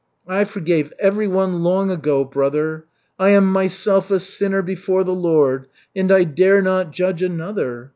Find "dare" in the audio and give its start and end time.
6.23-6.63